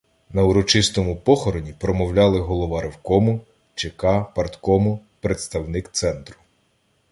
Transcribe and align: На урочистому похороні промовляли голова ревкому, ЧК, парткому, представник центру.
На 0.33 0.43
урочистому 0.43 1.15
похороні 1.17 1.73
промовляли 1.79 2.39
голова 2.39 2.81
ревкому, 2.81 3.39
ЧК, 3.75 4.23
парткому, 4.35 4.99
представник 5.19 5.89
центру. 5.91 6.35